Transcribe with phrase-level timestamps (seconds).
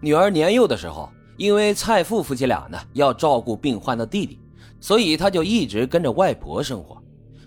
[0.00, 4.38] 女儿年幼的时候，因为蔡父夫妻俩呢要照顾病患的弟弟，
[4.80, 6.96] 所以她就一直跟着外婆生活。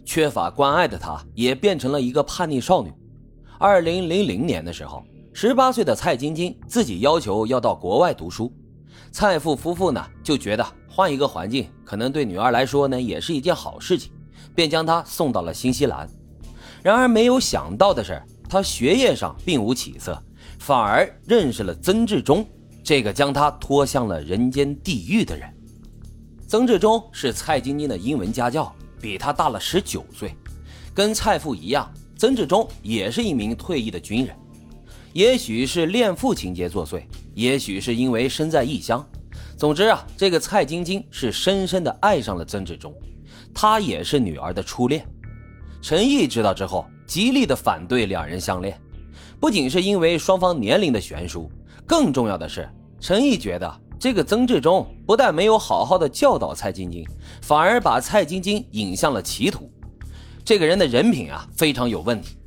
[0.03, 2.91] 缺乏关爱的她，也变成了一个叛逆少女。
[3.57, 5.01] 二零零零年的时候，
[5.31, 8.51] 十八岁的蔡晶晶自己要求要到国外读书，
[9.13, 14.11] 蔡父夫妇呢就觉得换一个环境，可能对女儿来说呢也是一件好事情，
[14.53, 16.05] 便将她送到了新西兰。
[16.83, 20.21] 然而没有想到的是，她学业上并无起色。
[20.61, 22.47] 反而认识了曾志忠，
[22.83, 25.51] 这个将他拖向了人间地狱的人。
[26.47, 28.71] 曾志忠是蔡晶晶的英文家教，
[29.01, 30.35] 比他大了十九岁。
[30.93, 34.35] 跟蔡父一样，曾志忠也是一名退役的军人。
[35.13, 37.01] 也许是恋父情节作祟，
[37.33, 39.03] 也许是因为身在异乡。
[39.57, 42.93] 总之啊，这个蔡晶晶是深深的爱上了曾志忠，
[43.51, 45.03] 他也是女儿的初恋。
[45.81, 48.79] 陈毅知道之后，极力的反对两人相恋。
[49.41, 51.49] 不仅是因为双方年龄的悬殊，
[51.87, 57.03] 更重要的是，陈毅觉得这个曾志忠不但没有好好的教导蔡晶晶，
[57.41, 59.67] 反而把蔡晶晶引向了歧途。
[60.45, 62.37] 这个人的人品啊，非常有问题。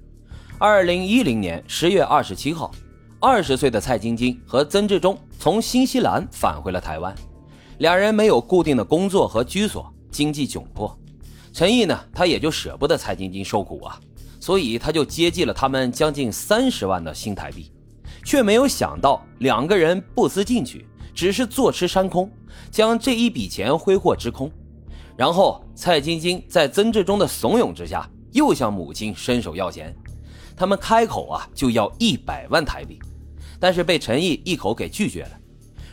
[0.56, 2.70] 二零一零年十月二十七号，
[3.18, 7.12] 二十岁的蔡晶晶和曾志忠从新西兰返回了台湾，
[7.78, 10.96] 两人没有固定的工作和居所，经济窘迫。
[11.52, 13.98] 陈毅呢，他也就舍不得蔡晶晶受苦啊。
[14.44, 17.72] 所以他就接济了他们将近三十万的新台币，
[18.26, 22.30] 却没有想到两个人不思进取，只是坐吃山空，
[22.70, 24.52] 将这一笔钱挥霍之空。
[25.16, 29.96] 然后蔡晶晶在曾志忠的怂恿之下，又向母亲伸手要钱，
[30.54, 32.98] 他们开口啊就要一百万台币，
[33.58, 35.30] 但是被陈毅一口给拒绝了，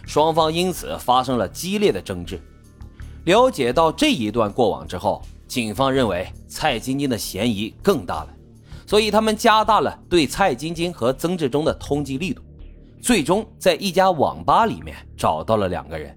[0.06, 2.38] 双方因此发生了激烈的争执。
[3.24, 8.34] 了解到这一段过往之后，警方认为蔡晶晶的嫌疑更大了。
[8.92, 12.42] 所以他们加大了对蔡晶晶和曾志忠的通缉力度，
[13.02, 16.14] 最终在一家网吧里面找到了两个人。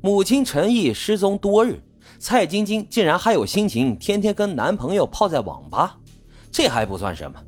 [0.00, 1.82] 母亲陈毅失踪多日，
[2.20, 5.98] 蔡晶晶竟然还有心情天天跟男朋友泡在网吧。
[6.52, 7.42] 这还不算什么，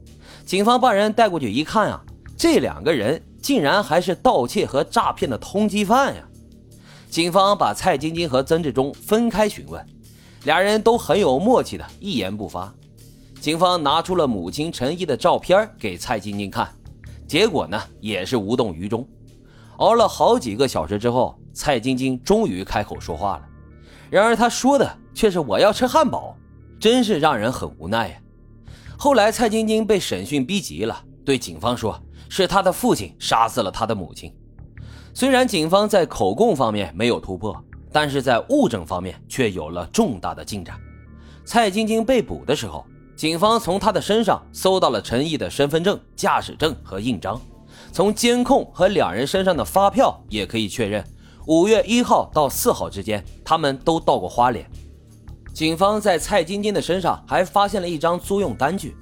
[0.45, 2.03] 警方把人带过去一看啊，
[2.37, 6.29] 这两个人竟然还是盗窃和诈骗的通缉犯呀！
[7.09, 9.87] 警方把蔡晶晶和曾志忠分开询问，
[10.43, 12.75] 俩人都很有默契的一言不发。
[13.43, 16.73] 警方拿出了母亲陈毅的照片给蔡晶晶看，
[17.27, 19.05] 结果呢也是无动于衷。
[19.79, 23.43] 熬了好几个小时之后，蔡晶晶终于开口说话了。
[24.09, 26.37] 然而她说的却是“我要吃汉堡”，
[26.79, 28.15] 真是让人很无奈呀。
[28.97, 34.33] 后来蔡晶晶被审讯逼急了，对警方说是他的父亲杀死了他的母亲。
[35.13, 37.61] 虽然警方在口供方面没有突破，
[37.91, 40.79] 但是在物证方面却有了重大的进展。
[41.45, 42.87] 蔡晶晶被捕的时候。
[43.23, 47.41] 警方从他的身上搜到了陈毅的身份证、驾驶证和印章，
[47.93, 51.05] 从监控和两人身上的发票也可以确认，
[51.47, 54.69] 五月一号到四号之间，他们都到过花莲。
[55.55, 58.97] 警方在蔡晶晶的身上还发现了一张租用单据，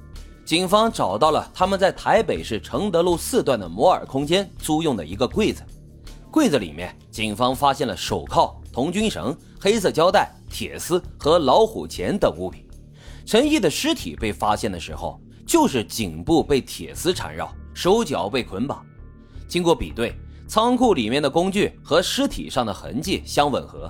[0.44, 5.62] 警方找到了他们在台北市承德路四段的摩尔空间租用的一个柜子，
[6.30, 12.62] 柜子里面，警方发现了手铐、童军绳、黑色胶带、铁丝和老虎钳等物品。
[13.30, 18.84] 陈毅的尸体被发现的时候，就是颈部被铁丝缠绕，手脚被捆绑。
[19.46, 20.16] 经过比对，
[20.48, 23.88] 仓库里面的工具和尸体上的痕迹相吻合。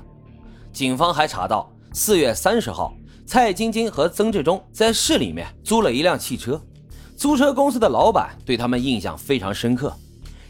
[0.74, 6.60] 警方还查到，四月三十号，蔡晶晶和曾志忠在市里面租了一辆汽车。
[7.16, 9.90] 租车公司的老板对他们印象非常深刻，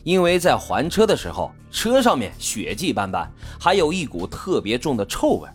[0.02, 5.48] 因为在还车的时候，车上面血迹斑斑，还有一股特别重的臭味。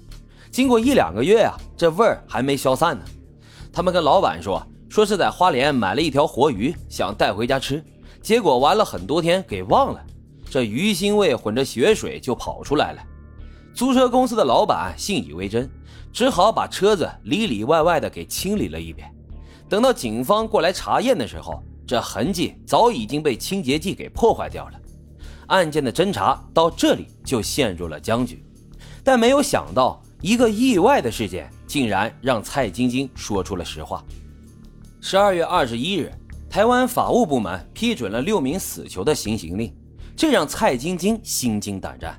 [0.49, 3.03] 经过一两个月啊，这味儿还没消散呢。
[3.75, 7.83] 他们跟老板说，说是在花莲买了一条活鱼，想带回家吃，
[8.21, 10.01] 结果玩了很多天给忘了，
[10.49, 13.03] 这鱼腥味混着血水就跑出来了。
[13.73, 15.69] 租车公司的老板信以为真，
[16.13, 19.13] 只好把车子里里外外的给清理了一遍。
[19.67, 24.79] 等到警方过来查验的时候，这痕迹早已经被清洁剂给破坏掉了。
[25.47, 28.41] 案件的侦查到这里就陷入了僵局，
[29.03, 31.51] 但没有想到一个意外的事件。
[31.75, 34.01] 竟然让蔡晶晶说出了实话。
[35.01, 36.09] 十二月二十一日，
[36.49, 39.75] 台湾法务部门批准了六名死囚的行刑令，
[40.15, 42.17] 这让蔡晶晶心惊胆战。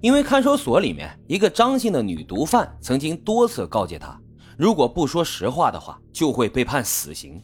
[0.00, 4.16] 因为看守所里面一个张姓的女毒贩曾经多次告诫她，
[4.56, 7.42] 如果不说实话的话，就会被判死刑。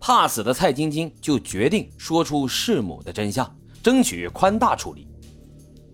[0.00, 5.06] 怕死的蔡晶晶就决定说出弑母的真相，争取宽大处理。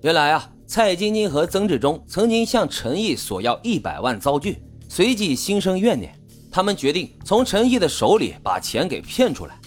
[0.02, 4.62] 原来啊，蔡晶晶和曾志忠曾经向陈毅索要一百万遭拒。
[4.94, 6.17] 随即心生怨念，
[6.52, 9.58] 他们决定从陈毅的手里把钱给骗出来，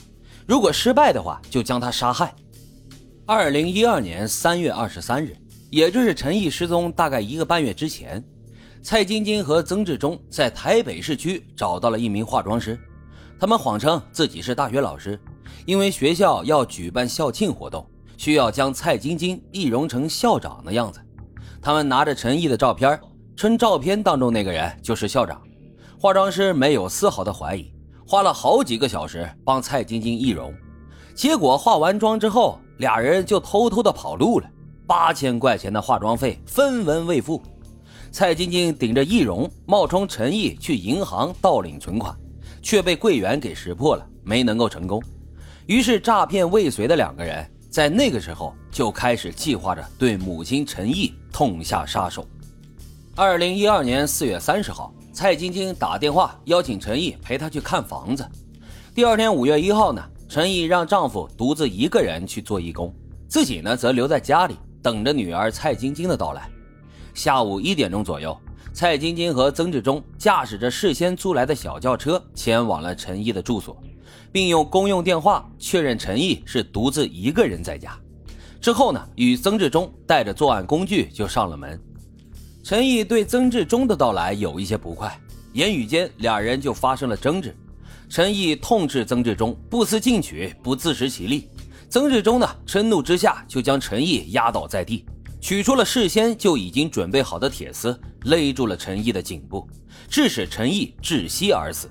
[0.45, 2.33] 如果失败的话，就将他杀害。
[3.25, 5.35] 二零一二年三月二十三日，
[5.69, 8.23] 也就是陈毅失踪大概一个半月之前，
[8.81, 12.79] 蔡晶晶和曾志忠在台北市区找到了一名化妆师，
[13.37, 15.19] 他们谎称自己是大学老师，
[15.65, 17.85] 因为学校要举办校庆活动，
[18.15, 21.01] 需要将蔡晶晶易容成校长的样子。
[21.61, 22.97] 他们拿着陈毅的照片，
[23.37, 25.39] 称照片当中那个人就是校长。
[25.99, 27.71] 化妆师没有丝毫的怀疑，
[28.03, 30.51] 花了好几个小时帮蔡晶晶易容，
[31.13, 34.49] 结果化完妆之后，俩人就偷偷的跑路了，
[34.87, 37.39] 八千块钱的化妆费分文未付。
[38.11, 42.15] 蔡晶晶顶着易容，冒充陈毅去银行盗领存款，
[42.63, 44.99] 却被柜员给识破了，没能够成功。
[45.67, 52.27] 于是诈骗未遂的两个人在那个时候就开始计划着对母亲陈毅痛下杀手。
[53.19, 54.93] 二零一二年四月三十号。
[55.11, 58.23] 蔡晶晶打电话邀请陈毅陪她去看房子。
[58.93, 62.93] 第二天五月一号呢，陈毅让丈夫独自一个人去做义工，
[63.27, 66.47] 自己呢则留在家里等着女儿蔡晶晶的到来。
[67.15, 68.37] 下午一点钟左右，
[68.71, 73.81] 蔡晶晶和曾志忠驾驶着事先租来的小轿车前往了陈毅的住所，
[74.31, 77.97] 并用公用电话确认陈毅是独自一个人在家。
[78.61, 81.81] 之后呢，与曾志忠带着作案工具就上了门。
[82.67, 85.17] 陈毅对曾志忠的到来有一些不快，
[85.53, 87.55] 言语间俩人就发生了争执。
[88.09, 91.47] 陈毅痛斥曾志忠不思进取、不自食其力。
[91.89, 95.05] 曾志忠呢，嗔怒之下就将陈毅压倒在地，
[95.39, 99.65] 取出了事先就已经准备好的铁丝，勒住了陈毅的颈部，
[100.09, 101.89] 致使陈毅窒息而死。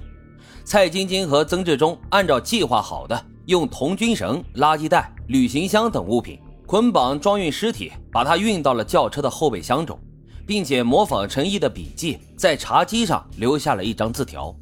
[0.63, 9.99] 蔡晶晶和曾志忠按照计划好的，用童军绳、垃圾袋、旅行箱等物品捆绑装运尸体，把他运到了轿车的后备箱中。
[10.47, 14.55] 并且模仿陈毅的笔记，在茶几上留下了一张字条。